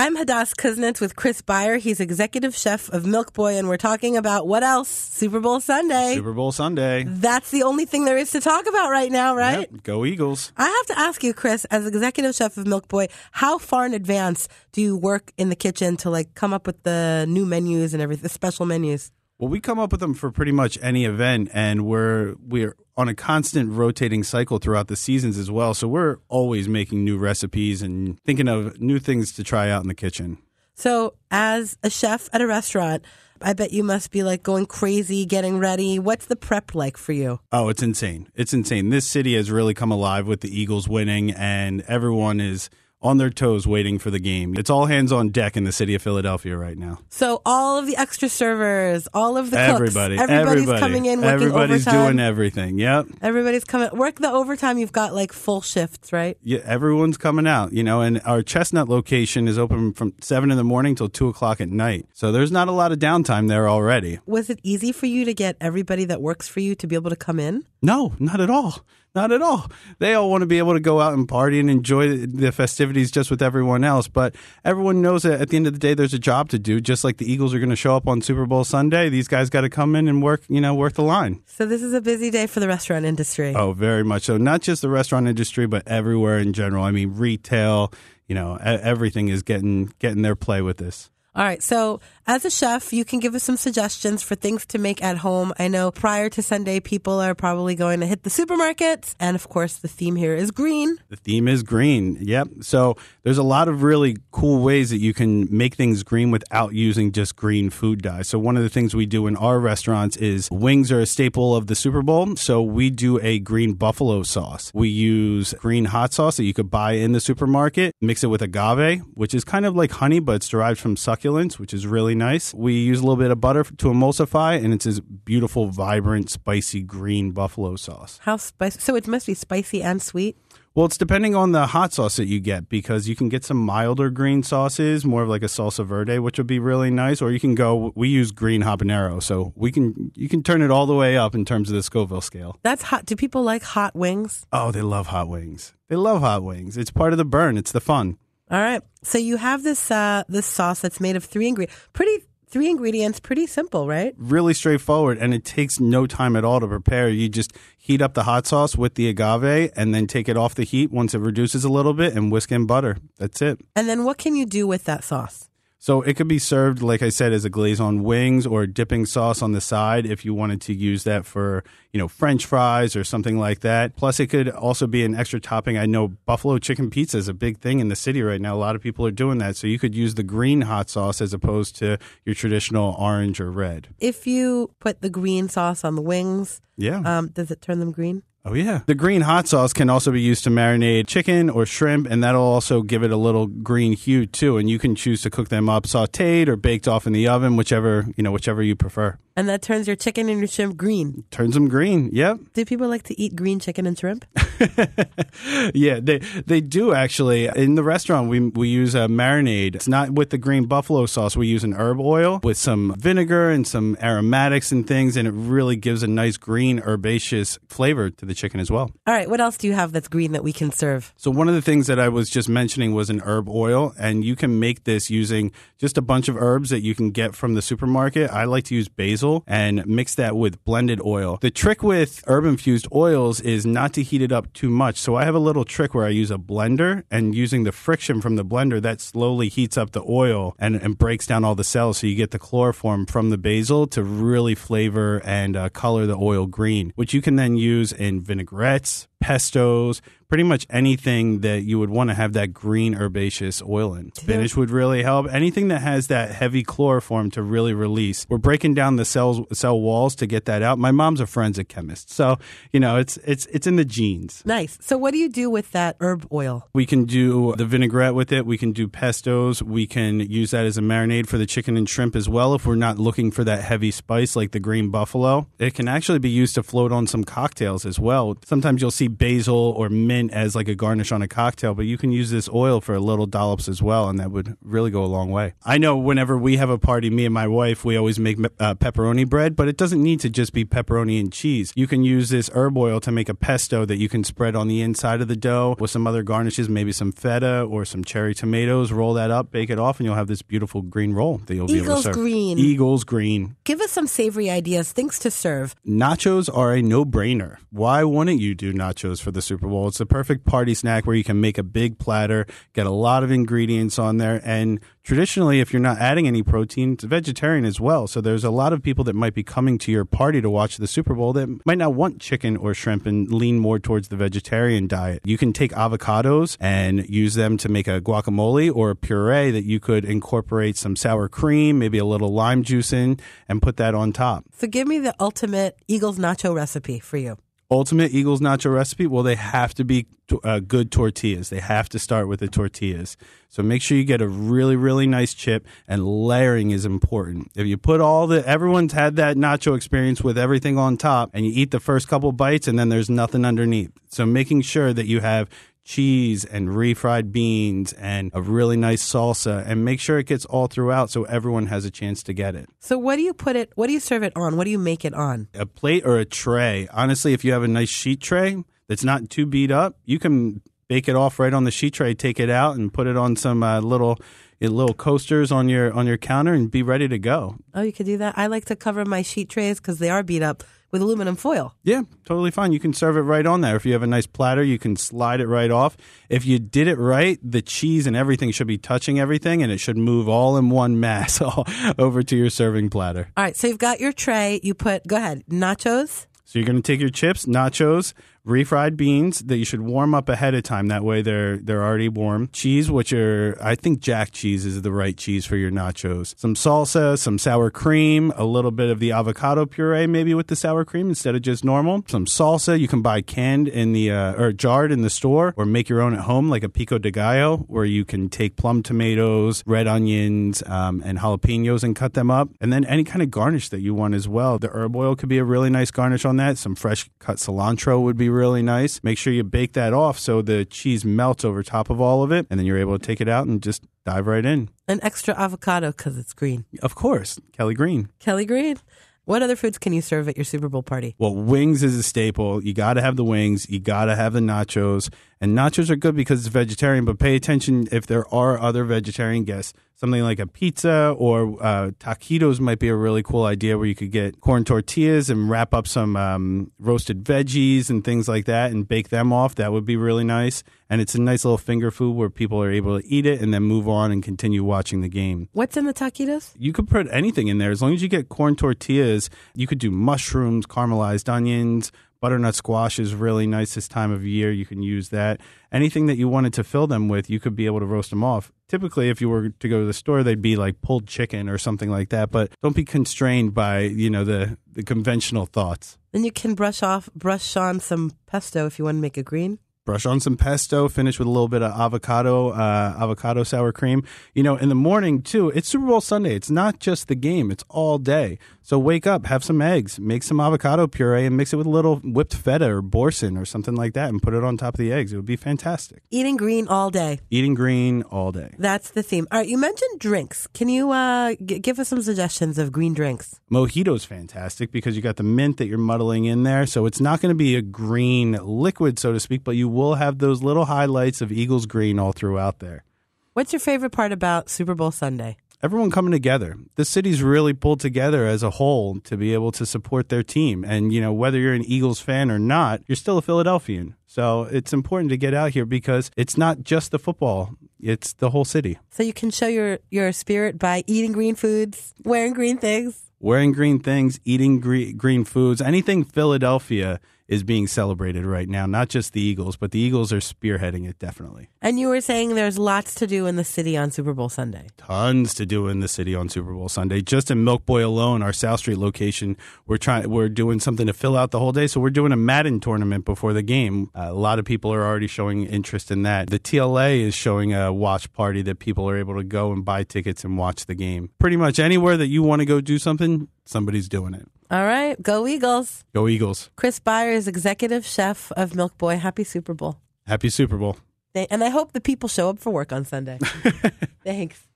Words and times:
I'm 0.00 0.16
Hadas 0.16 0.54
Kuznits 0.54 1.00
with 1.00 1.16
Chris 1.16 1.42
Beyer. 1.42 1.76
He's 1.76 1.98
executive 1.98 2.54
chef 2.54 2.88
of 2.90 3.04
Milk 3.04 3.32
Boy, 3.32 3.56
and 3.56 3.68
we're 3.68 3.78
talking 3.78 4.16
about 4.16 4.46
what 4.46 4.62
else? 4.62 4.88
Super 4.88 5.40
Bowl 5.40 5.58
Sunday. 5.58 6.14
Super 6.14 6.32
Bowl 6.32 6.52
Sunday. 6.52 7.02
That's 7.04 7.50
the 7.50 7.64
only 7.64 7.84
thing 7.84 8.04
there 8.04 8.16
is 8.16 8.30
to 8.30 8.40
talk 8.40 8.68
about 8.68 8.90
right 8.90 9.10
now, 9.10 9.34
right? 9.34 9.68
Yep, 9.72 9.82
go 9.82 10.04
Eagles. 10.04 10.52
I 10.56 10.66
have 10.66 10.86
to 10.96 10.98
ask 11.00 11.24
you, 11.24 11.34
Chris, 11.34 11.64
as 11.64 11.84
executive 11.84 12.32
chef 12.36 12.56
of 12.56 12.68
Milk 12.68 12.86
Boy, 12.86 13.08
how 13.32 13.58
far 13.58 13.86
in 13.86 13.92
advance 13.92 14.46
do 14.70 14.80
you 14.80 14.96
work 14.96 15.32
in 15.36 15.48
the 15.48 15.56
kitchen 15.56 15.96
to 15.96 16.10
like 16.10 16.32
come 16.36 16.52
up 16.52 16.68
with 16.68 16.80
the 16.84 17.26
new 17.28 17.44
menus 17.44 17.92
and 17.92 18.00
everything, 18.00 18.22
the 18.22 18.28
special 18.28 18.66
menus? 18.66 19.10
Well, 19.38 19.48
we 19.48 19.60
come 19.60 19.78
up 19.78 19.92
with 19.92 20.00
them 20.00 20.14
for 20.14 20.32
pretty 20.32 20.50
much 20.50 20.78
any 20.82 21.04
event, 21.04 21.50
and 21.54 21.86
we're 21.86 22.34
we're 22.44 22.74
on 22.96 23.08
a 23.08 23.14
constant 23.14 23.70
rotating 23.70 24.24
cycle 24.24 24.58
throughout 24.58 24.88
the 24.88 24.96
seasons 24.96 25.38
as 25.38 25.48
well. 25.48 25.74
So 25.74 25.86
we're 25.86 26.16
always 26.28 26.68
making 26.68 27.04
new 27.04 27.16
recipes 27.16 27.80
and 27.80 28.20
thinking 28.24 28.48
of 28.48 28.80
new 28.80 28.98
things 28.98 29.32
to 29.34 29.44
try 29.44 29.70
out 29.70 29.82
in 29.82 29.88
the 29.88 29.94
kitchen. 29.94 30.38
So, 30.74 31.14
as 31.30 31.76
a 31.82 31.90
chef 31.90 32.28
at 32.32 32.40
a 32.40 32.46
restaurant, 32.46 33.04
I 33.40 33.52
bet 33.52 33.72
you 33.72 33.84
must 33.84 34.10
be 34.10 34.24
like 34.24 34.42
going 34.42 34.66
crazy, 34.66 35.24
getting 35.24 35.58
ready. 35.58 35.98
What's 35.98 36.26
the 36.26 36.36
prep 36.36 36.74
like 36.74 36.96
for 36.96 37.12
you? 37.12 37.40
Oh, 37.52 37.68
it's 37.68 37.82
insane. 37.82 38.28
It's 38.34 38.52
insane. 38.52 38.90
This 38.90 39.06
city 39.06 39.34
has 39.36 39.50
really 39.50 39.74
come 39.74 39.92
alive 39.92 40.26
with 40.26 40.40
the 40.40 40.60
Eagles 40.60 40.88
winning, 40.88 41.30
and 41.30 41.82
everyone 41.82 42.40
is 42.40 42.70
on 43.00 43.18
their 43.18 43.30
toes 43.30 43.66
waiting 43.66 43.98
for 43.98 44.10
the 44.10 44.18
game. 44.18 44.54
It's 44.56 44.70
all 44.70 44.86
hands 44.86 45.12
on 45.12 45.28
deck 45.28 45.56
in 45.56 45.64
the 45.64 45.72
city 45.72 45.94
of 45.94 46.02
Philadelphia 46.02 46.56
right 46.56 46.76
now. 46.76 46.98
So 47.10 47.40
all 47.46 47.78
of 47.78 47.86
the 47.86 47.96
extra 47.96 48.28
servers, 48.28 49.06
all 49.14 49.36
of 49.36 49.50
the 49.50 49.56
cooks, 49.56 49.68
everybody, 49.74 50.18
everybody's 50.18 50.62
everybody, 50.62 50.80
coming 50.80 51.06
in, 51.06 51.20
working 51.20 51.34
everybody's 51.34 51.86
overtime. 51.86 52.06
doing 52.16 52.20
everything. 52.20 52.78
Yep. 52.78 53.06
Everybody's 53.22 53.64
coming. 53.64 53.90
Work 53.96 54.16
the 54.16 54.30
overtime. 54.30 54.78
You've 54.78 54.92
got 54.92 55.14
like 55.14 55.32
full 55.32 55.60
shifts, 55.60 56.12
right? 56.12 56.36
Yeah, 56.42 56.60
everyone's 56.64 57.16
coming 57.16 57.46
out, 57.46 57.72
you 57.72 57.84
know, 57.84 58.00
and 58.00 58.20
our 58.24 58.42
Chestnut 58.42 58.88
location 58.88 59.46
is 59.46 59.58
open 59.58 59.92
from 59.92 60.14
seven 60.20 60.50
in 60.50 60.56
the 60.56 60.64
morning 60.64 60.94
till 60.94 61.08
two 61.08 61.28
o'clock 61.28 61.60
at 61.60 61.68
night. 61.68 62.06
So 62.14 62.32
there's 62.32 62.50
not 62.50 62.66
a 62.68 62.72
lot 62.72 62.90
of 62.90 62.98
downtime 62.98 63.48
there 63.48 63.68
already. 63.68 64.18
Was 64.26 64.50
it 64.50 64.58
easy 64.64 64.90
for 64.90 65.06
you 65.06 65.24
to 65.24 65.34
get 65.34 65.56
everybody 65.60 66.04
that 66.06 66.20
works 66.20 66.48
for 66.48 66.60
you 66.60 66.74
to 66.74 66.86
be 66.86 66.96
able 66.96 67.10
to 67.10 67.16
come 67.16 67.38
in? 67.38 67.64
No, 67.80 68.14
not 68.18 68.40
at 68.40 68.50
all. 68.50 68.84
Not 69.18 69.32
at 69.32 69.42
all. 69.42 69.68
They 69.98 70.14
all 70.14 70.30
want 70.30 70.42
to 70.42 70.46
be 70.46 70.58
able 70.58 70.74
to 70.74 70.80
go 70.80 71.00
out 71.00 71.12
and 71.12 71.28
party 71.28 71.58
and 71.58 71.68
enjoy 71.68 72.18
the 72.18 72.52
festivities 72.52 73.10
just 73.10 73.32
with 73.32 73.42
everyone 73.42 73.82
else. 73.82 74.06
But 74.06 74.36
everyone 74.64 75.02
knows 75.02 75.24
that 75.24 75.40
at 75.40 75.48
the 75.48 75.56
end 75.56 75.66
of 75.66 75.72
the 75.72 75.80
day, 75.80 75.92
there's 75.92 76.14
a 76.14 76.20
job 76.20 76.50
to 76.50 76.58
do. 76.58 76.80
Just 76.80 77.02
like 77.02 77.16
the 77.16 77.28
Eagles 77.28 77.52
are 77.52 77.58
going 77.58 77.68
to 77.70 77.74
show 77.74 77.96
up 77.96 78.06
on 78.06 78.22
Super 78.22 78.46
Bowl 78.46 78.62
Sunday, 78.62 79.08
these 79.08 79.26
guys 79.26 79.50
got 79.50 79.62
to 79.62 79.68
come 79.68 79.96
in 79.96 80.06
and 80.06 80.22
work, 80.22 80.44
you 80.48 80.60
know, 80.60 80.72
work 80.72 80.92
the 80.92 81.02
line. 81.02 81.42
So 81.46 81.66
this 81.66 81.82
is 81.82 81.94
a 81.94 82.00
busy 82.00 82.30
day 82.30 82.46
for 82.46 82.60
the 82.60 82.68
restaurant 82.68 83.04
industry. 83.04 83.56
Oh, 83.56 83.72
very 83.72 84.04
much 84.04 84.22
so. 84.22 84.36
Not 84.36 84.62
just 84.62 84.82
the 84.82 84.88
restaurant 84.88 85.26
industry, 85.26 85.66
but 85.66 85.82
everywhere 85.88 86.38
in 86.38 86.52
general. 86.52 86.84
I 86.84 86.92
mean, 86.92 87.14
retail. 87.16 87.92
You 88.28 88.36
know, 88.36 88.56
everything 88.62 89.30
is 89.30 89.42
getting 89.42 89.92
getting 89.98 90.22
their 90.22 90.36
play 90.36 90.62
with 90.62 90.76
this. 90.76 91.10
All 91.38 91.44
right. 91.44 91.62
So, 91.62 92.00
as 92.26 92.44
a 92.44 92.50
chef, 92.50 92.92
you 92.92 93.06
can 93.06 93.20
give 93.20 93.34
us 93.34 93.42
some 93.42 93.56
suggestions 93.56 94.22
for 94.22 94.34
things 94.34 94.66
to 94.66 94.76
make 94.76 95.02
at 95.02 95.16
home. 95.16 95.54
I 95.58 95.68
know 95.68 95.90
prior 95.90 96.28
to 96.28 96.42
Sunday, 96.42 96.78
people 96.78 97.20
are 97.20 97.34
probably 97.34 97.74
going 97.74 98.00
to 98.00 98.06
hit 98.06 98.22
the 98.22 98.28
supermarkets. 98.28 99.14
And 99.18 99.34
of 99.34 99.48
course, 99.48 99.76
the 99.78 99.88
theme 99.88 100.14
here 100.14 100.34
is 100.34 100.50
green. 100.50 100.98
The 101.08 101.16
theme 101.16 101.48
is 101.48 101.62
green. 101.62 102.18
Yep. 102.20 102.48
So 102.60 102.98
there's 103.22 103.38
a 103.38 103.42
lot 103.42 103.68
of 103.68 103.82
really 103.82 104.18
cool 104.30 104.62
ways 104.62 104.90
that 104.90 104.98
you 104.98 105.14
can 105.14 105.48
make 105.50 105.76
things 105.76 106.02
green 106.02 106.30
without 106.30 106.74
using 106.74 107.12
just 107.12 107.34
green 107.34 107.70
food 107.70 108.02
dye. 108.02 108.20
So 108.20 108.38
one 108.38 108.58
of 108.58 108.62
the 108.62 108.68
things 108.68 108.94
we 108.94 109.06
do 109.06 109.26
in 109.26 109.34
our 109.36 109.58
restaurants 109.58 110.18
is 110.18 110.50
wings 110.50 110.92
are 110.92 111.00
a 111.00 111.06
staple 111.06 111.56
of 111.56 111.66
the 111.66 111.74
Super 111.74 112.02
Bowl. 112.02 112.36
So 112.36 112.60
we 112.60 112.90
do 112.90 113.18
a 113.22 113.38
green 113.38 113.72
buffalo 113.72 114.22
sauce. 114.22 114.70
We 114.74 114.90
use 114.90 115.54
green 115.54 115.86
hot 115.86 116.12
sauce 116.12 116.36
that 116.36 116.44
you 116.44 116.52
could 116.52 116.70
buy 116.70 116.92
in 116.92 117.12
the 117.12 117.20
supermarket, 117.20 117.94
mix 118.02 118.22
it 118.22 118.26
with 118.26 118.42
agave, 118.42 119.00
which 119.14 119.32
is 119.32 119.44
kind 119.44 119.64
of 119.64 119.74
like 119.74 119.92
honey, 119.92 120.20
but 120.20 120.36
it's 120.36 120.48
derived 120.48 120.78
from 120.78 120.94
succulents, 121.28 121.58
which 121.58 121.74
is 121.74 121.86
really 121.86 122.14
nice. 122.14 122.54
We 122.54 122.74
use 122.74 123.00
a 123.00 123.02
little 123.02 123.16
bit 123.16 123.30
of 123.30 123.40
butter 123.40 123.64
to 123.64 123.86
emulsify, 123.88 124.62
and 124.62 124.72
it's 124.72 124.84
this 124.84 125.00
beautiful, 125.00 125.66
vibrant, 125.68 126.30
spicy 126.30 126.82
green 126.82 127.32
buffalo 127.32 127.76
sauce. 127.76 128.20
How 128.22 128.36
spicy? 128.36 128.80
So, 128.80 128.96
it 128.96 129.06
must 129.06 129.26
be 129.26 129.34
spicy 129.34 129.82
and 129.82 130.00
sweet. 130.02 130.36
Well, 130.74 130.86
it's 130.86 130.98
depending 130.98 131.34
on 131.34 131.50
the 131.50 131.68
hot 131.68 131.92
sauce 131.92 132.16
that 132.16 132.26
you 132.26 132.38
get 132.38 132.68
because 132.68 133.08
you 133.08 133.16
can 133.16 133.28
get 133.28 133.44
some 133.44 133.56
milder 133.56 134.10
green 134.10 134.44
sauces, 134.44 135.04
more 135.04 135.24
of 135.24 135.28
like 135.28 135.42
a 135.42 135.46
salsa 135.46 135.84
verde, 135.84 136.20
which 136.20 136.38
would 136.38 136.46
be 136.46 136.60
really 136.60 136.90
nice. 136.90 137.20
Or 137.20 137.32
you 137.32 137.40
can 137.40 137.56
go. 137.56 137.92
We 137.96 138.08
use 138.08 138.30
green 138.30 138.62
habanero, 138.62 139.20
so 139.20 139.52
we 139.56 139.72
can 139.72 140.12
you 140.14 140.28
can 140.28 140.44
turn 140.44 140.62
it 140.62 140.70
all 140.70 140.86
the 140.86 140.94
way 140.94 141.16
up 141.16 141.34
in 141.34 141.44
terms 141.44 141.68
of 141.68 141.74
the 141.74 141.82
Scoville 141.82 142.20
scale. 142.20 142.56
That's 142.62 142.82
hot. 142.82 143.06
Do 143.06 143.16
people 143.16 143.42
like 143.42 143.64
hot 143.64 143.96
wings? 143.96 144.46
Oh, 144.52 144.70
they 144.70 144.82
love 144.82 145.08
hot 145.08 145.28
wings. 145.28 145.74
They 145.88 145.96
love 145.96 146.20
hot 146.20 146.44
wings. 146.44 146.76
It's 146.76 146.92
part 146.92 147.12
of 147.12 147.18
the 147.18 147.24
burn. 147.24 147.56
It's 147.58 147.72
the 147.72 147.80
fun. 147.80 148.16
All 148.50 148.60
right. 148.60 148.82
So 149.02 149.18
you 149.18 149.36
have 149.36 149.62
this 149.62 149.90
uh, 149.90 150.24
this 150.28 150.46
sauce 150.46 150.80
that's 150.80 151.00
made 151.00 151.16
of 151.16 151.24
three 151.24 151.48
ingredients. 151.48 151.88
Pretty 151.92 152.24
three 152.48 152.70
ingredients. 152.70 153.20
Pretty 153.20 153.46
simple, 153.46 153.86
right? 153.86 154.14
Really 154.16 154.54
straightforward, 154.54 155.18
and 155.18 155.34
it 155.34 155.44
takes 155.44 155.80
no 155.80 156.06
time 156.06 156.36
at 156.36 156.44
all 156.44 156.60
to 156.60 156.66
prepare. 156.66 157.08
You 157.08 157.28
just 157.28 157.52
heat 157.76 158.00
up 158.00 158.14
the 158.14 158.24
hot 158.24 158.46
sauce 158.46 158.76
with 158.76 158.94
the 158.94 159.08
agave, 159.08 159.70
and 159.76 159.94
then 159.94 160.06
take 160.06 160.28
it 160.28 160.36
off 160.36 160.54
the 160.54 160.64
heat 160.64 160.90
once 160.90 161.14
it 161.14 161.18
reduces 161.18 161.64
a 161.64 161.68
little 161.68 161.94
bit, 161.94 162.14
and 162.14 162.32
whisk 162.32 162.50
in 162.50 162.66
butter. 162.66 162.96
That's 163.18 163.42
it. 163.42 163.60
And 163.76 163.88
then 163.88 164.04
what 164.04 164.18
can 164.18 164.34
you 164.34 164.46
do 164.46 164.66
with 164.66 164.84
that 164.84 165.04
sauce? 165.04 165.47
So 165.80 166.02
it 166.02 166.16
could 166.16 166.26
be 166.26 166.40
served, 166.40 166.82
like 166.82 167.02
I 167.02 167.08
said, 167.08 167.32
as 167.32 167.44
a 167.44 167.50
glaze 167.50 167.78
on 167.78 168.02
wings 168.02 168.46
or 168.46 168.66
dipping 168.66 169.06
sauce 169.06 169.40
on 169.42 169.52
the 169.52 169.60
side 169.60 170.06
if 170.06 170.24
you 170.24 170.34
wanted 170.34 170.60
to 170.62 170.74
use 170.74 171.04
that 171.04 171.24
for, 171.24 171.62
you 171.92 171.98
know, 171.98 172.08
French 172.08 172.46
fries 172.46 172.96
or 172.96 173.04
something 173.04 173.38
like 173.38 173.60
that. 173.60 173.94
Plus, 173.94 174.18
it 174.18 174.26
could 174.26 174.48
also 174.48 174.88
be 174.88 175.04
an 175.04 175.14
extra 175.14 175.38
topping. 175.38 175.78
I 175.78 175.86
know 175.86 176.08
buffalo 176.08 176.58
chicken 176.58 176.90
pizza 176.90 177.16
is 177.18 177.28
a 177.28 177.32
big 177.34 177.58
thing 177.58 177.78
in 177.78 177.88
the 177.88 177.96
city 177.96 178.22
right 178.22 178.40
now. 178.40 178.56
A 178.56 178.58
lot 178.58 178.74
of 178.74 178.82
people 178.82 179.06
are 179.06 179.12
doing 179.12 179.38
that. 179.38 179.54
So 179.56 179.68
you 179.68 179.78
could 179.78 179.94
use 179.94 180.16
the 180.16 180.24
green 180.24 180.62
hot 180.62 180.90
sauce 180.90 181.20
as 181.20 181.32
opposed 181.32 181.76
to 181.76 181.96
your 182.24 182.34
traditional 182.34 182.96
orange 182.98 183.40
or 183.40 183.52
red. 183.52 183.88
If 184.00 184.26
you 184.26 184.72
put 184.80 185.00
the 185.00 185.10
green 185.10 185.48
sauce 185.48 185.84
on 185.84 185.94
the 185.94 186.02
wings, 186.02 186.60
Yeah. 186.76 187.02
um, 187.04 187.28
does 187.28 187.52
it 187.52 187.62
turn 187.62 187.78
them 187.78 187.92
green? 187.92 188.24
Oh, 188.48 188.54
yeah. 188.54 188.80
The 188.86 188.94
green 188.94 189.20
hot 189.20 189.46
sauce 189.46 189.74
can 189.74 189.90
also 189.90 190.10
be 190.10 190.22
used 190.22 190.44
to 190.44 190.50
marinate 190.50 191.06
chicken 191.06 191.50
or 191.50 191.66
shrimp, 191.66 192.06
and 192.08 192.24
that'll 192.24 192.40
also 192.40 192.80
give 192.80 193.02
it 193.02 193.10
a 193.10 193.16
little 193.16 193.46
green 193.46 193.92
hue 193.92 194.24
too. 194.24 194.56
And 194.56 194.70
you 194.70 194.78
can 194.78 194.94
choose 194.94 195.20
to 195.22 195.30
cook 195.30 195.50
them 195.50 195.68
up 195.68 195.84
sauteed 195.84 196.48
or 196.48 196.56
baked 196.56 196.88
off 196.88 197.06
in 197.06 197.12
the 197.12 197.28
oven, 197.28 197.56
whichever, 197.56 198.06
you 198.16 198.22
know, 198.22 198.32
whichever 198.32 198.62
you 198.62 198.74
prefer. 198.74 199.18
And 199.38 199.48
that 199.48 199.62
turns 199.62 199.86
your 199.86 199.94
chicken 199.94 200.28
and 200.28 200.40
your 200.40 200.48
shrimp 200.48 200.76
green. 200.76 201.22
Turns 201.30 201.54
them 201.54 201.68
green. 201.68 202.10
Yep. 202.12 202.40
Do 202.54 202.64
people 202.64 202.88
like 202.88 203.04
to 203.04 203.20
eat 203.20 203.36
green 203.36 203.60
chicken 203.60 203.86
and 203.86 203.96
shrimp? 203.96 204.24
yeah, 205.74 206.00
they 206.02 206.18
they 206.18 206.60
do 206.60 206.92
actually. 206.92 207.46
In 207.46 207.76
the 207.76 207.84
restaurant, 207.84 208.28
we 208.28 208.40
we 208.40 208.66
use 208.66 208.96
a 208.96 209.06
marinade. 209.06 209.76
It's 209.76 209.86
not 209.86 210.10
with 210.10 210.30
the 210.30 210.38
green 210.38 210.64
buffalo 210.64 211.06
sauce. 211.06 211.36
We 211.36 211.46
use 211.46 211.62
an 211.62 211.72
herb 211.72 212.00
oil 212.00 212.40
with 212.42 212.56
some 212.56 212.96
vinegar 212.98 213.48
and 213.48 213.64
some 213.64 213.96
aromatics 214.02 214.72
and 214.72 214.84
things, 214.84 215.16
and 215.16 215.28
it 215.28 215.34
really 215.34 215.76
gives 215.76 216.02
a 216.02 216.08
nice 216.08 216.36
green 216.36 216.80
herbaceous 216.80 217.60
flavor 217.68 218.10
to 218.10 218.26
the 218.26 218.34
chicken 218.34 218.58
as 218.58 218.72
well. 218.72 218.90
All 219.06 219.14
right. 219.14 219.30
What 219.30 219.40
else 219.40 219.56
do 219.56 219.68
you 219.68 219.74
have 219.74 219.92
that's 219.92 220.08
green 220.08 220.32
that 220.32 220.42
we 220.42 220.52
can 220.52 220.72
serve? 220.72 221.14
So 221.16 221.30
one 221.30 221.46
of 221.46 221.54
the 221.54 221.62
things 221.62 221.86
that 221.86 222.00
I 222.00 222.08
was 222.08 222.28
just 222.28 222.48
mentioning 222.48 222.92
was 222.92 223.08
an 223.08 223.20
herb 223.20 223.48
oil, 223.48 223.94
and 224.00 224.24
you 224.24 224.34
can 224.34 224.58
make 224.58 224.82
this 224.82 225.10
using 225.10 225.52
just 225.78 225.96
a 225.96 226.02
bunch 226.02 226.26
of 226.26 226.36
herbs 226.36 226.70
that 226.70 226.80
you 226.80 226.96
can 226.96 227.12
get 227.12 227.36
from 227.36 227.54
the 227.54 227.62
supermarket. 227.62 228.32
I 228.32 228.42
like 228.42 228.64
to 228.64 228.74
use 228.74 228.88
basil 228.88 229.27
and 229.46 229.86
mix 229.86 230.14
that 230.14 230.36
with 230.36 230.62
blended 230.64 231.00
oil. 231.00 231.38
The 231.40 231.50
trick 231.50 231.82
with 231.82 232.22
herb 232.26 232.44
infused 232.44 232.86
oils 232.92 233.40
is 233.40 233.64
not 233.64 233.92
to 233.94 234.02
heat 234.02 234.22
it 234.22 234.32
up 234.32 234.52
too 234.52 234.70
much. 234.70 234.96
So 234.98 235.16
I 235.16 235.24
have 235.24 235.34
a 235.34 235.46
little 235.48 235.64
trick 235.64 235.94
where 235.94 236.06
I 236.06 236.10
use 236.10 236.30
a 236.30 236.38
blender 236.38 237.02
and 237.10 237.34
using 237.34 237.64
the 237.64 237.72
friction 237.72 238.20
from 238.20 238.36
the 238.36 238.44
blender 238.44 238.80
that 238.82 239.00
slowly 239.00 239.48
heats 239.48 239.76
up 239.76 239.92
the 239.92 240.04
oil 240.08 240.54
and, 240.58 240.76
and 240.76 240.98
breaks 240.98 241.26
down 241.26 241.44
all 241.44 241.54
the 241.54 241.64
cells. 241.64 241.98
So 241.98 242.06
you 242.06 242.16
get 242.16 242.30
the 242.30 242.38
chloroform 242.38 243.06
from 243.06 243.30
the 243.30 243.38
basil 243.38 243.86
to 243.88 244.02
really 244.02 244.54
flavor 244.54 245.20
and 245.24 245.56
uh, 245.56 245.68
color 245.70 246.06
the 246.06 246.16
oil 246.16 246.46
green, 246.46 246.92
which 246.96 247.14
you 247.14 247.22
can 247.22 247.36
then 247.36 247.56
use 247.56 247.92
in 247.92 248.22
vinaigrettes, 248.22 249.06
pestos, 249.20 250.00
pretty 250.28 250.44
much 250.44 250.66
anything 250.68 251.40
that 251.40 251.62
you 251.62 251.78
would 251.78 251.88
want 251.90 252.10
to 252.10 252.14
have 252.14 252.34
that 252.34 252.52
green 252.52 252.94
herbaceous 252.94 253.62
oil 253.62 253.94
in. 253.94 254.12
Spinach 254.14 254.56
would 254.56 254.70
really 254.70 255.02
help. 255.02 255.26
Anything 255.32 255.68
that 255.68 255.80
has 255.80 256.08
that 256.08 256.32
heavy 256.32 256.62
chloroform 256.62 257.30
to 257.30 257.42
really 257.42 257.72
release. 257.72 258.26
We're 258.28 258.38
breaking 258.38 258.74
down 258.74 258.96
the 258.96 259.04
cells 259.04 259.40
cell 259.58 259.80
walls 259.80 260.14
to 260.16 260.26
get 260.26 260.44
that 260.44 260.62
out. 260.62 260.78
My 260.78 260.90
mom's 260.90 261.20
a 261.20 261.26
forensic 261.26 261.68
chemist, 261.68 262.10
so 262.10 262.38
you 262.72 262.80
know 262.80 262.96
it's 262.96 263.16
it's 263.18 263.46
it's 263.46 263.66
in 263.66 263.76
the 263.76 263.84
genes. 263.84 264.42
Nice. 264.44 264.78
So, 264.80 264.98
what 264.98 265.12
do 265.12 265.18
you 265.18 265.28
do 265.28 265.48
with 265.50 265.72
that 265.72 265.96
herb 266.00 266.26
oil? 266.32 266.68
We 266.72 266.86
can 266.86 267.04
do 267.04 267.54
the 267.56 267.64
vinaigrette 267.64 268.14
with 268.14 268.32
it. 268.32 268.44
We 268.44 268.58
can 268.58 268.72
do 268.72 268.86
pestos. 268.86 269.62
We 269.62 269.86
can 269.86 270.20
use 270.20 270.50
that 270.50 270.66
as 270.66 270.76
a 270.76 270.82
marinade 270.82 271.26
for 271.26 271.38
the 271.38 271.46
chicken 271.46 271.76
and 271.76 271.88
shrimp 271.88 272.14
as 272.14 272.28
well 272.28 272.54
if 272.54 272.66
we're 272.66 272.74
not 272.74 272.98
looking 272.98 273.30
for 273.30 273.44
that 273.44 273.62
heavy 273.62 273.90
spice 273.90 274.36
like 274.36 274.52
the 274.52 274.60
green 274.60 274.90
buffalo. 274.90 275.46
It 275.58 275.74
can 275.74 275.88
actually 275.88 276.18
be 276.18 276.30
used 276.30 276.54
to 276.56 276.62
float 276.62 276.92
on 276.92 277.06
some 277.06 277.24
cocktails 277.24 277.86
as 277.86 277.98
well. 277.98 278.36
Sometimes 278.44 278.82
you'll 278.82 278.90
see 278.90 279.07
basil 279.08 279.56
or 279.56 279.88
mint 279.88 280.32
as 280.32 280.54
like 280.54 280.68
a 280.68 280.74
garnish 280.74 281.12
on 281.12 281.22
a 281.22 281.28
cocktail, 281.28 281.74
but 281.74 281.86
you 281.86 281.98
can 281.98 282.12
use 282.12 282.30
this 282.30 282.48
oil 282.48 282.80
for 282.80 282.98
little 282.98 283.26
dollops 283.26 283.68
as 283.68 283.82
well, 283.82 284.08
and 284.08 284.18
that 284.18 284.30
would 284.30 284.56
really 284.62 284.90
go 284.90 285.04
a 285.04 285.06
long 285.06 285.30
way. 285.30 285.54
I 285.64 285.78
know 285.78 285.96
whenever 285.96 286.36
we 286.36 286.56
have 286.56 286.70
a 286.70 286.78
party, 286.78 287.10
me 287.10 287.24
and 287.24 287.34
my 287.34 287.46
wife, 287.46 287.84
we 287.84 287.96
always 287.96 288.18
make 288.18 288.38
uh, 288.38 288.74
pepperoni 288.74 289.28
bread, 289.28 289.56
but 289.56 289.68
it 289.68 289.76
doesn't 289.76 290.02
need 290.02 290.20
to 290.20 290.30
just 290.30 290.52
be 290.52 290.64
pepperoni 290.64 291.20
and 291.20 291.32
cheese. 291.32 291.72
You 291.74 291.86
can 291.86 292.04
use 292.04 292.28
this 292.28 292.50
herb 292.54 292.76
oil 292.76 293.00
to 293.00 293.12
make 293.12 293.28
a 293.28 293.34
pesto 293.34 293.84
that 293.84 293.96
you 293.96 294.08
can 294.08 294.24
spread 294.24 294.54
on 294.54 294.68
the 294.68 294.80
inside 294.80 295.20
of 295.20 295.28
the 295.28 295.36
dough 295.36 295.76
with 295.78 295.90
some 295.90 296.06
other 296.06 296.22
garnishes, 296.22 296.68
maybe 296.68 296.92
some 296.92 297.12
feta 297.12 297.62
or 297.62 297.84
some 297.84 298.04
cherry 298.04 298.34
tomatoes. 298.34 298.92
Roll 298.92 299.14
that 299.14 299.30
up, 299.30 299.50
bake 299.50 299.70
it 299.70 299.78
off, 299.78 299.98
and 299.98 300.06
you'll 300.06 300.14
have 300.16 300.28
this 300.28 300.42
beautiful 300.42 300.82
green 300.82 301.12
roll 301.12 301.38
that 301.46 301.54
you'll 301.54 301.66
be 301.66 301.76
able 301.76 301.84
to 301.84 301.90
Eagles 301.90 302.04
serve. 302.04 302.14
green. 302.14 302.58
Eagles 302.58 303.04
green. 303.04 303.56
Give 303.64 303.80
us 303.80 303.90
some 303.90 304.06
savory 304.06 304.50
ideas, 304.50 304.92
things 304.92 305.18
to 305.20 305.30
serve. 305.30 305.74
Nachos 305.86 306.48
are 306.54 306.74
a 306.74 306.82
no 306.82 307.04
brainer. 307.04 307.56
Why 307.70 308.04
wouldn't 308.04 308.40
you 308.40 308.54
do 308.54 308.72
nachos 308.72 308.97
for 309.20 309.30
the 309.30 309.42
Super 309.42 309.68
Bowl? 309.68 309.88
It's 309.88 309.98
the 309.98 310.06
perfect 310.06 310.44
party 310.44 310.74
snack 310.74 311.06
where 311.06 311.16
you 311.16 311.24
can 311.24 311.40
make 311.40 311.58
a 311.58 311.62
big 311.62 311.98
platter, 311.98 312.46
get 312.72 312.86
a 312.86 312.90
lot 312.90 313.22
of 313.22 313.30
ingredients 313.30 313.98
on 313.98 314.16
there. 314.18 314.40
And 314.44 314.80
traditionally, 315.02 315.60
if 315.60 315.72
you're 315.72 315.80
not 315.80 315.98
adding 315.98 316.26
any 316.26 316.42
protein, 316.42 316.92
it's 316.92 317.04
vegetarian 317.04 317.64
as 317.64 317.80
well. 317.80 318.06
So 318.06 318.20
there's 318.20 318.44
a 318.44 318.50
lot 318.50 318.72
of 318.72 318.82
people 318.82 319.04
that 319.04 319.14
might 319.14 319.34
be 319.34 319.42
coming 319.42 319.78
to 319.78 319.92
your 319.92 320.04
party 320.04 320.40
to 320.40 320.50
watch 320.50 320.76
the 320.76 320.86
Super 320.86 321.14
Bowl 321.14 321.32
that 321.34 321.64
might 321.64 321.78
not 321.78 321.94
want 321.94 322.20
chicken 322.20 322.56
or 322.56 322.74
shrimp 322.74 323.06
and 323.06 323.32
lean 323.32 323.58
more 323.58 323.78
towards 323.78 324.08
the 324.08 324.16
vegetarian 324.16 324.86
diet. 324.86 325.22
You 325.24 325.38
can 325.38 325.52
take 325.52 325.72
avocados 325.72 326.56
and 326.60 327.08
use 327.08 327.34
them 327.34 327.56
to 327.58 327.68
make 327.68 327.88
a 327.88 328.00
guacamole 328.00 328.74
or 328.74 328.90
a 328.90 328.96
puree 328.96 329.50
that 329.50 329.64
you 329.64 329.80
could 329.80 330.04
incorporate 330.04 330.76
some 330.76 330.96
sour 330.96 331.28
cream, 331.28 331.78
maybe 331.78 331.98
a 331.98 332.04
little 332.04 332.32
lime 332.32 332.62
juice 332.62 332.92
in, 332.92 333.18
and 333.48 333.62
put 333.62 333.76
that 333.76 333.94
on 333.94 334.12
top. 334.12 334.44
So, 334.58 334.66
give 334.66 334.86
me 334.86 334.98
the 334.98 335.14
ultimate 335.20 335.76
Eagles 335.88 336.18
nacho 336.18 336.54
recipe 336.54 336.98
for 336.98 337.16
you. 337.16 337.38
Ultimate 337.70 338.12
Eagles 338.12 338.40
nacho 338.40 338.72
recipe? 338.72 339.06
Well, 339.06 339.22
they 339.22 339.34
have 339.34 339.74
to 339.74 339.84
be 339.84 340.06
uh, 340.44 340.60
good 340.60 340.90
tortillas. 340.90 341.50
They 341.50 341.60
have 341.60 341.88
to 341.90 341.98
start 341.98 342.28
with 342.28 342.40
the 342.40 342.48
tortillas. 342.48 343.16
So 343.48 343.62
make 343.62 343.82
sure 343.82 343.96
you 343.96 344.04
get 344.04 344.20
a 344.20 344.28
really, 344.28 344.76
really 344.76 345.06
nice 345.06 345.32
chip, 345.34 345.66
and 345.86 346.06
layering 346.06 346.70
is 346.70 346.84
important. 346.84 347.50
If 347.54 347.66
you 347.66 347.78
put 347.78 348.00
all 348.00 348.26
the, 348.26 348.46
everyone's 348.46 348.92
had 348.92 349.16
that 349.16 349.36
nacho 349.36 349.76
experience 349.76 350.22
with 350.22 350.36
everything 350.36 350.76
on 350.76 350.96
top, 350.96 351.30
and 351.32 351.46
you 351.46 351.52
eat 351.54 351.70
the 351.70 351.80
first 351.80 352.08
couple 352.08 352.30
bites, 352.32 352.68
and 352.68 352.78
then 352.78 352.88
there's 352.88 353.08
nothing 353.08 353.44
underneath. 353.44 353.90
So 354.08 354.26
making 354.26 354.62
sure 354.62 354.92
that 354.92 355.06
you 355.06 355.20
have 355.20 355.48
cheese 355.88 356.44
and 356.44 356.68
refried 356.68 357.32
beans 357.32 357.94
and 357.94 358.30
a 358.34 358.42
really 358.42 358.76
nice 358.76 359.02
salsa 359.02 359.66
and 359.66 359.84
make 359.84 359.98
sure 359.98 360.18
it 360.18 360.26
gets 360.26 360.44
all 360.44 360.66
throughout 360.66 361.10
so 361.10 361.24
everyone 361.24 361.66
has 361.66 361.86
a 361.86 361.90
chance 361.90 362.22
to 362.22 362.34
get 362.34 362.54
it. 362.54 362.68
So, 362.78 362.98
what 362.98 363.16
do 363.16 363.22
you 363.22 363.32
put 363.32 363.56
it? 363.56 363.72
What 363.74 363.86
do 363.86 363.94
you 363.94 364.00
serve 364.00 364.22
it 364.22 364.34
on? 364.36 364.58
What 364.58 364.64
do 364.64 364.70
you 364.70 364.78
make 364.78 365.04
it 365.04 365.14
on? 365.14 365.48
a 365.54 365.64
plate 365.64 366.04
or 366.04 366.18
a 366.18 366.26
tray. 366.26 366.86
Honestly, 366.92 367.32
if 367.32 367.42
you 367.44 367.52
have 367.52 367.62
a 367.62 367.68
nice 367.68 367.88
sheet 367.88 368.20
tray 368.20 368.62
that's 368.86 369.02
not 369.02 369.30
too 369.30 369.46
beat 369.46 369.70
up, 369.70 369.96
you 370.04 370.18
can 370.18 370.60
bake 370.88 371.08
it 371.08 371.16
off 371.16 371.38
right 371.38 371.54
on 371.54 371.64
the 371.64 371.70
sheet 371.70 371.94
tray, 371.94 372.14
take 372.14 372.38
it 372.38 372.50
out, 372.50 372.76
and 372.76 372.92
put 372.92 373.06
it 373.06 373.16
on 373.16 373.34
some 373.36 373.62
uh, 373.62 373.80
little 373.80 374.18
uh, 374.62 374.68
little 374.68 374.94
coasters 374.94 375.52
on 375.52 375.68
your 375.68 375.92
on 375.92 376.06
your 376.06 376.18
counter, 376.18 376.52
and 376.54 376.70
be 376.70 376.82
ready 376.82 377.08
to 377.08 377.18
go. 377.18 377.56
Oh, 377.74 377.82
you 377.82 377.92
could 377.92 378.06
do 378.06 378.18
that. 378.18 378.36
I 378.36 378.46
like 378.46 378.66
to 378.66 378.76
cover 378.76 379.04
my 379.04 379.22
sheet 379.22 379.48
trays 379.48 379.78
because 379.80 379.98
they 379.98 380.10
are 380.10 380.22
beat 380.22 380.42
up 380.42 380.64
with 380.90 381.02
aluminum 381.02 381.36
foil. 381.36 381.74
Yeah, 381.82 382.02
totally 382.24 382.50
fine. 382.50 382.72
You 382.72 382.80
can 382.80 382.92
serve 382.92 383.16
it 383.16 383.20
right 383.20 383.44
on 383.44 383.60
there. 383.60 383.76
If 383.76 383.84
you 383.84 383.92
have 383.92 384.02
a 384.02 384.06
nice 384.06 384.26
platter, 384.26 384.62
you 384.62 384.78
can 384.78 384.96
slide 384.96 385.40
it 385.40 385.46
right 385.46 385.70
off. 385.70 385.96
If 386.28 386.46
you 386.46 386.58
did 386.58 386.88
it 386.88 386.96
right, 386.96 387.38
the 387.42 387.62
cheese 387.62 388.06
and 388.06 388.16
everything 388.16 388.50
should 388.50 388.66
be 388.66 388.78
touching 388.78 389.18
everything, 389.18 389.62
and 389.62 389.70
it 389.70 389.78
should 389.78 389.96
move 389.96 390.28
all 390.28 390.56
in 390.56 390.70
one 390.70 390.98
mass 390.98 391.42
over 391.98 392.22
to 392.22 392.36
your 392.36 392.50
serving 392.50 392.90
platter. 392.90 393.30
All 393.36 393.44
right, 393.44 393.56
so 393.56 393.66
you've 393.66 393.78
got 393.78 394.00
your 394.00 394.12
tray. 394.12 394.60
You 394.62 394.74
put, 394.74 395.06
go 395.06 395.16
ahead, 395.16 395.44
nachos. 395.50 396.26
So 396.44 396.58
you're 396.58 396.66
going 396.66 396.80
to 396.80 396.82
take 396.82 397.00
your 397.00 397.10
chips, 397.10 397.44
nachos, 397.44 398.14
refried 398.48 398.96
beans 398.96 399.40
that 399.40 399.58
you 399.58 399.64
should 399.64 399.82
warm 399.82 400.14
up 400.14 400.28
ahead 400.28 400.54
of 400.54 400.62
time. 400.62 400.88
That 400.88 401.04
way 401.04 401.22
they're 401.22 401.58
they're 401.58 401.84
already 401.84 402.08
warm. 402.08 402.48
Cheese, 402.52 402.90
which 402.90 403.12
are 403.12 403.56
I 403.60 403.74
think 403.74 404.00
jack 404.00 404.32
cheese 404.32 404.64
is 404.64 404.82
the 404.82 404.92
right 404.92 405.16
cheese 405.16 405.44
for 405.44 405.56
your 405.56 405.70
nachos. 405.70 406.34
Some 406.38 406.54
salsa, 406.54 407.18
some 407.18 407.38
sour 407.38 407.70
cream, 407.70 408.32
a 408.36 408.44
little 408.44 408.70
bit 408.70 408.90
of 408.90 408.98
the 408.98 409.12
avocado 409.12 409.66
puree, 409.66 410.06
maybe 410.06 410.34
with 410.34 410.48
the 410.48 410.56
sour 410.56 410.84
cream 410.84 411.08
instead 411.08 411.34
of 411.34 411.42
just 411.42 411.64
normal. 411.64 412.04
Some 412.08 412.26
salsa 412.26 412.78
you 412.78 412.88
can 412.88 413.02
buy 413.02 413.20
canned 413.20 413.68
in 413.68 413.92
the 413.92 414.10
uh, 414.10 414.32
or 414.42 414.52
jarred 414.52 414.90
in 414.90 415.02
the 415.02 415.10
store, 415.10 415.54
or 415.56 415.66
make 415.66 415.88
your 415.88 416.00
own 416.00 416.14
at 416.14 416.20
home, 416.20 416.48
like 416.48 416.62
a 416.62 416.68
pico 416.68 416.98
de 416.98 417.10
gallo, 417.10 417.58
where 417.68 417.84
you 417.84 418.04
can 418.04 418.28
take 418.28 418.56
plum 418.56 418.82
tomatoes, 418.82 419.62
red 419.66 419.86
onions, 419.86 420.62
um, 420.66 421.02
and 421.04 421.18
jalapenos 421.18 421.84
and 421.84 421.94
cut 421.94 422.14
them 422.14 422.30
up, 422.30 422.48
and 422.60 422.72
then 422.72 422.84
any 422.86 423.04
kind 423.04 423.22
of 423.22 423.30
garnish 423.30 423.68
that 423.68 423.80
you 423.80 423.94
want 423.94 424.14
as 424.14 424.26
well. 424.26 424.58
The 424.58 424.70
herb 424.70 424.96
oil 424.96 425.14
could 425.14 425.28
be 425.28 425.38
a 425.38 425.44
really 425.44 425.70
nice 425.70 425.90
garnish 425.90 426.24
on 426.24 426.36
that. 426.36 426.58
Some 426.58 426.74
fresh 426.74 427.10
cut 427.18 427.36
cilantro 427.36 428.02
would 428.02 428.16
be 428.16 428.28
really 428.38 428.62
nice. 428.62 429.02
Make 429.02 429.18
sure 429.18 429.32
you 429.32 429.44
bake 429.44 429.72
that 429.74 429.92
off 429.92 430.18
so 430.18 430.40
the 430.40 430.64
cheese 430.64 431.04
melts 431.04 431.44
over 431.44 431.62
top 431.62 431.90
of 431.90 432.00
all 432.00 432.22
of 432.22 432.32
it, 432.32 432.46
and 432.48 432.58
then 432.58 432.66
you're 432.66 432.78
able 432.78 432.98
to 432.98 433.04
take 433.04 433.20
it 433.20 433.28
out 433.28 433.46
and 433.46 433.62
just 433.62 433.82
dive 434.06 434.26
right 434.26 434.44
in. 434.44 434.70
An 434.86 435.00
extra 435.02 435.34
avocado 435.34 435.90
because 435.90 436.16
it's 436.16 436.32
green. 436.32 436.64
Of 436.82 436.94
course, 436.94 437.38
Kelly 437.52 437.74
Green. 437.74 438.08
Kelly 438.18 438.46
Green. 438.46 438.78
What 439.24 439.42
other 439.42 439.56
foods 439.56 439.76
can 439.76 439.92
you 439.92 440.00
serve 440.00 440.26
at 440.26 440.38
your 440.38 440.44
Super 440.44 440.70
Bowl 440.70 440.82
party? 440.82 441.14
Well, 441.18 441.34
wings 441.34 441.82
is 441.82 441.94
a 441.96 442.02
staple. 442.02 442.64
You 442.64 442.72
got 442.72 442.94
to 442.94 443.02
have 443.02 443.16
the 443.16 443.24
wings. 443.24 443.68
You 443.68 443.78
got 443.78 444.06
to 444.06 444.16
have 444.16 444.32
the 444.32 444.40
nachos. 444.40 445.12
And 445.40 445.56
nachos 445.56 445.88
are 445.90 445.96
good 445.96 446.16
because 446.16 446.40
it's 446.40 446.48
vegetarian, 446.48 447.04
but 447.04 447.18
pay 447.18 447.36
attention 447.36 447.86
if 447.92 448.06
there 448.06 448.32
are 448.34 448.58
other 448.58 448.84
vegetarian 448.84 449.44
guests. 449.44 449.72
Something 449.94 450.22
like 450.22 450.38
a 450.38 450.46
pizza 450.46 451.12
or 451.18 451.60
uh, 451.60 451.90
taquitos 451.98 452.60
might 452.60 452.78
be 452.78 452.86
a 452.86 452.94
really 452.94 453.24
cool 453.24 453.44
idea 453.44 453.76
where 453.76 453.86
you 453.86 453.96
could 453.96 454.12
get 454.12 454.40
corn 454.40 454.64
tortillas 454.64 455.28
and 455.28 455.50
wrap 455.50 455.74
up 455.74 455.88
some 455.88 456.16
um, 456.16 456.70
roasted 456.78 457.24
veggies 457.24 457.90
and 457.90 458.04
things 458.04 458.28
like 458.28 458.44
that 458.44 458.70
and 458.70 458.86
bake 458.86 459.08
them 459.08 459.32
off. 459.32 459.56
That 459.56 459.72
would 459.72 459.84
be 459.84 459.96
really 459.96 460.22
nice. 460.22 460.62
And 460.88 461.00
it's 461.00 461.16
a 461.16 461.20
nice 461.20 461.44
little 461.44 461.58
finger 461.58 461.90
food 461.90 462.14
where 462.14 462.30
people 462.30 462.62
are 462.62 462.70
able 462.70 463.00
to 463.00 463.06
eat 463.08 463.26
it 463.26 463.42
and 463.42 463.52
then 463.52 463.64
move 463.64 463.88
on 463.88 464.12
and 464.12 464.22
continue 464.22 464.62
watching 464.62 465.00
the 465.00 465.08
game. 465.08 465.48
What's 465.52 465.76
in 465.76 465.84
the 465.84 465.92
taquitos? 465.92 466.52
You 466.56 466.72
could 466.72 466.88
put 466.88 467.08
anything 467.10 467.48
in 467.48 467.58
there 467.58 467.72
as 467.72 467.82
long 467.82 467.92
as 467.92 468.00
you 468.00 468.08
get 468.08 468.28
corn 468.28 468.54
tortillas. 468.54 469.28
You 469.56 469.66
could 469.66 469.80
do 469.80 469.90
mushrooms, 469.90 470.64
caramelized 470.64 471.28
onions, 471.28 471.90
butternut 472.20 472.54
squash 472.54 472.98
is 472.98 473.14
really 473.14 473.46
nice 473.46 473.74
this 473.74 473.88
time 473.88 474.12
of 474.12 474.24
year. 474.24 474.50
You 474.50 474.66
can 474.66 474.82
use 474.82 475.10
that. 475.10 475.40
Anything 475.72 476.06
that 476.06 476.16
you 476.16 476.28
wanted 476.28 476.52
to 476.54 476.64
fill 476.64 476.86
them 476.86 477.08
with, 477.08 477.30
you 477.30 477.40
could 477.40 477.56
be 477.56 477.66
able 477.66 477.80
to 477.80 477.86
roast 477.86 478.10
them 478.10 478.24
off. 478.24 478.52
Typically, 478.68 479.08
if 479.08 479.20
you 479.20 479.28
were 479.28 479.48
to 479.48 479.68
go 479.68 479.80
to 479.80 479.86
the 479.86 479.94
store, 479.94 480.22
they'd 480.22 480.42
be 480.42 480.56
like 480.56 480.80
pulled 480.80 481.06
chicken 481.06 481.48
or 481.48 481.58
something 481.58 481.90
like 481.90 482.10
that. 482.10 482.30
But 482.30 482.52
don't 482.62 482.76
be 482.76 482.84
constrained 482.84 483.54
by 483.54 483.80
you 483.80 484.10
know 484.10 484.24
the 484.24 484.58
the 484.70 484.82
conventional 484.82 485.46
thoughts. 485.46 485.98
Then 486.12 486.24
you 486.24 486.32
can 486.32 486.54
brush 486.54 486.82
off, 486.82 487.08
brush 487.14 487.56
on 487.56 487.80
some 487.80 488.12
pesto 488.26 488.66
if 488.66 488.78
you 488.78 488.84
want 488.84 488.96
to 488.96 489.02
make 489.02 489.16
a 489.16 489.22
green. 489.22 489.58
Brush 489.88 490.04
on 490.04 490.20
some 490.20 490.36
pesto, 490.36 490.86
finish 490.86 491.18
with 491.18 491.26
a 491.26 491.30
little 491.30 491.48
bit 491.48 491.62
of 491.62 491.72
avocado, 491.72 492.50
uh, 492.50 492.94
avocado 493.00 493.42
sour 493.42 493.72
cream. 493.72 494.04
You 494.34 494.42
know, 494.42 494.54
in 494.56 494.68
the 494.68 494.74
morning 494.74 495.22
too, 495.22 495.48
it's 495.54 495.66
Super 495.66 495.86
Bowl 495.86 496.02
Sunday. 496.02 496.34
It's 496.34 496.50
not 496.50 496.78
just 496.78 497.08
the 497.08 497.14
game, 497.14 497.50
it's 497.50 497.64
all 497.70 497.96
day. 497.96 498.38
So 498.62 498.78
wake 498.78 499.06
up, 499.06 499.24
have 499.24 499.42
some 499.42 499.62
eggs, 499.62 499.98
make 499.98 500.22
some 500.22 500.40
avocado 500.40 500.86
puree, 500.86 501.24
and 501.24 501.38
mix 501.38 501.54
it 501.54 501.56
with 501.56 501.66
a 501.66 501.70
little 501.70 501.96
whipped 502.04 502.34
feta 502.34 502.66
or 502.66 502.82
boursin 502.82 503.38
or 503.38 503.46
something 503.46 503.74
like 503.74 503.94
that, 503.94 504.10
and 504.10 504.20
put 504.20 504.34
it 504.34 504.44
on 504.44 504.58
top 504.58 504.74
of 504.74 504.78
the 504.78 504.92
eggs. 504.92 505.14
It 505.14 505.16
would 505.16 505.24
be 505.24 505.36
fantastic. 505.36 506.02
Eating 506.10 506.36
green 506.36 506.68
all 506.68 506.90
day. 506.90 507.20
Eating 507.30 507.54
green 507.54 508.02
all 508.02 508.30
day. 508.30 508.54
That's 508.58 508.90
the 508.90 509.02
theme. 509.02 509.26
All 509.32 509.38
right, 509.38 509.48
you 509.48 509.56
mentioned 509.56 509.98
drinks. 510.00 510.48
Can 510.52 510.68
you 510.68 510.90
uh, 510.90 511.34
g- 511.42 511.60
give 511.60 511.78
us 511.78 511.88
some 511.88 512.02
suggestions 512.02 512.58
of 512.58 512.70
green 512.70 512.92
drinks? 512.92 513.40
Mojito's 513.50 514.04
fantastic 514.04 514.70
because 514.70 514.96
you 514.96 515.00
got 515.00 515.16
the 515.16 515.22
mint 515.22 515.56
that 515.56 515.66
you're 515.66 515.78
muddling 515.78 516.26
in 516.26 516.42
there. 516.42 516.66
So 516.66 516.84
it's 516.84 517.00
not 517.00 517.22
going 517.22 517.30
to 517.30 517.38
be 517.38 517.56
a 517.56 517.62
green 517.62 518.32
liquid, 518.32 518.98
so 518.98 519.14
to 519.14 519.20
speak, 519.20 519.44
but 519.44 519.56
you 519.56 519.70
will 519.78 519.94
have 519.94 520.18
those 520.18 520.42
little 520.42 520.66
highlights 520.66 521.20
of 521.20 521.32
Eagles 521.32 521.66
green 521.66 521.98
all 521.98 522.12
throughout 522.12 522.58
there. 522.58 522.84
What's 523.32 523.52
your 523.52 523.60
favorite 523.60 523.92
part 523.92 524.12
about 524.12 524.50
Super 524.50 524.74
Bowl 524.74 524.90
Sunday? 524.90 525.36
everyone 525.62 525.90
coming 525.90 526.12
together. 526.12 526.56
The 526.76 526.84
city's 526.84 527.22
really 527.22 527.52
pulled 527.52 527.80
together 527.80 528.26
as 528.26 528.42
a 528.42 528.50
whole 528.50 529.00
to 529.00 529.16
be 529.16 529.34
able 529.34 529.52
to 529.52 529.66
support 529.66 530.08
their 530.08 530.22
team. 530.22 530.64
And, 530.64 530.92
you 530.92 531.00
know, 531.00 531.12
whether 531.12 531.38
you're 531.38 531.54
an 531.54 531.64
Eagles 531.64 532.00
fan 532.00 532.30
or 532.30 532.38
not, 532.38 532.82
you're 532.86 532.96
still 532.96 533.18
a 533.18 533.22
Philadelphian. 533.22 533.96
So 534.06 534.42
it's 534.44 534.72
important 534.72 535.10
to 535.10 535.16
get 535.16 535.34
out 535.34 535.52
here 535.52 535.66
because 535.66 536.10
it's 536.16 536.36
not 536.36 536.62
just 536.62 536.90
the 536.90 536.98
football, 536.98 537.54
it's 537.80 538.12
the 538.14 538.30
whole 538.30 538.44
city. 538.44 538.78
So 538.90 539.02
you 539.02 539.12
can 539.12 539.30
show 539.30 539.48
your, 539.48 539.78
your 539.90 540.12
spirit 540.12 540.58
by 540.58 540.84
eating 540.86 541.12
green 541.12 541.34
foods, 541.34 541.94
wearing 542.04 542.34
green 542.34 542.58
things. 542.58 543.02
Wearing 543.20 543.52
green 543.52 543.80
things, 543.80 544.20
eating 544.24 544.60
gre- 544.60 544.92
green 544.96 545.24
foods, 545.24 545.60
anything 545.60 546.04
Philadelphia 546.04 547.00
is 547.28 547.42
being 547.42 547.66
celebrated 547.66 548.24
right 548.24 548.48
now. 548.48 548.66
Not 548.66 548.88
just 548.88 549.12
the 549.12 549.20
Eagles, 549.20 549.56
but 549.56 549.70
the 549.70 549.78
Eagles 549.78 550.12
are 550.12 550.18
spearheading 550.18 550.88
it 550.88 550.98
definitely. 550.98 551.50
And 551.60 551.78
you 551.78 551.88
were 551.88 552.00
saying 552.00 552.34
there's 552.34 552.58
lots 552.58 552.94
to 552.96 553.06
do 553.06 553.26
in 553.26 553.36
the 553.36 553.44
city 553.44 553.76
on 553.76 553.90
Super 553.90 554.14
Bowl 554.14 554.30
Sunday. 554.30 554.68
Tons 554.78 555.34
to 555.34 555.44
do 555.44 555.68
in 555.68 555.80
the 555.80 555.88
city 555.88 556.14
on 556.14 556.28
Super 556.30 556.52
Bowl 556.54 556.68
Sunday. 556.68 557.02
Just 557.02 557.30
in 557.30 557.44
Milk 557.44 557.66
Boy 557.66 557.84
alone, 557.84 558.22
our 558.22 558.32
South 558.32 558.60
Street 558.60 558.78
location, 558.78 559.36
we're 559.66 559.76
trying 559.76 560.08
we're 560.10 560.30
doing 560.30 560.58
something 560.58 560.86
to 560.86 560.92
fill 560.94 561.16
out 561.16 561.30
the 561.30 561.38
whole 561.38 561.52
day. 561.52 561.66
So 561.66 561.80
we're 561.80 561.90
doing 561.90 562.12
a 562.12 562.16
Madden 562.16 562.60
tournament 562.60 563.04
before 563.04 563.34
the 563.34 563.42
game. 563.42 563.90
Uh, 563.94 564.06
a 564.08 564.14
lot 564.14 564.38
of 564.38 564.46
people 564.46 564.72
are 564.72 564.84
already 564.84 565.06
showing 565.06 565.44
interest 565.44 565.90
in 565.90 566.02
that. 566.04 566.30
The 566.30 566.38
TLA 566.38 567.00
is 567.00 567.14
showing 567.14 567.52
a 567.52 567.72
watch 567.72 568.10
party 568.12 568.40
that 568.42 568.58
people 568.58 568.88
are 568.88 568.96
able 568.96 569.16
to 569.16 569.24
go 569.24 569.52
and 569.52 569.64
buy 569.64 569.84
tickets 569.84 570.24
and 570.24 570.38
watch 570.38 570.64
the 570.64 570.74
game. 570.74 571.10
Pretty 571.18 571.36
much 571.36 571.58
anywhere 571.58 571.98
that 571.98 572.06
you 572.06 572.22
want 572.22 572.40
to 572.40 572.46
go 572.46 572.60
do 572.62 572.78
something, 572.78 573.28
somebody's 573.44 573.88
doing 573.88 574.14
it. 574.14 574.26
All 574.50 574.64
right, 574.64 575.00
go 575.02 575.26
Eagles. 575.26 575.84
Go 575.94 576.08
Eagles. 576.08 576.50
Chris 576.56 576.78
Byers, 576.78 577.28
executive 577.28 577.84
chef 577.84 578.32
of 578.32 578.54
Milk 578.54 578.78
Boy. 578.78 578.96
Happy 578.96 579.24
Super 579.24 579.52
Bowl. 579.52 579.76
Happy 580.06 580.30
Super 580.30 580.56
Bowl. 580.56 580.78
And 581.14 581.42
I 581.42 581.48
hope 581.48 581.72
the 581.72 581.80
people 581.80 582.08
show 582.08 582.30
up 582.30 582.38
for 582.38 582.50
work 582.50 582.72
on 582.72 582.84
Sunday. 582.84 583.18
Thanks. 584.04 584.46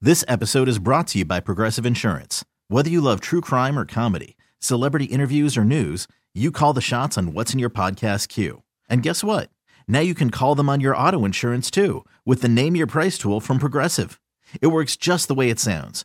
This 0.00 0.24
episode 0.28 0.68
is 0.68 0.78
brought 0.78 1.08
to 1.08 1.18
you 1.18 1.24
by 1.24 1.40
Progressive 1.40 1.84
Insurance. 1.86 2.44
Whether 2.68 2.90
you 2.90 3.00
love 3.00 3.20
true 3.20 3.40
crime 3.40 3.78
or 3.78 3.84
comedy, 3.84 4.36
celebrity 4.58 5.06
interviews 5.06 5.56
or 5.56 5.64
news, 5.64 6.06
you 6.34 6.52
call 6.52 6.72
the 6.72 6.80
shots 6.80 7.18
on 7.18 7.32
what's 7.32 7.52
in 7.52 7.58
your 7.58 7.70
podcast 7.70 8.28
queue. 8.28 8.62
And 8.88 9.02
guess 9.02 9.24
what? 9.24 9.50
Now 9.88 10.00
you 10.00 10.14
can 10.14 10.30
call 10.30 10.54
them 10.54 10.68
on 10.68 10.80
your 10.80 10.96
auto 10.96 11.24
insurance 11.24 11.70
too 11.70 12.04
with 12.24 12.42
the 12.42 12.48
Name 12.48 12.76
Your 12.76 12.86
Price 12.86 13.18
tool 13.18 13.40
from 13.40 13.58
Progressive. 13.58 14.20
It 14.60 14.68
works 14.68 14.96
just 14.96 15.26
the 15.26 15.34
way 15.34 15.50
it 15.50 15.58
sounds. 15.58 16.04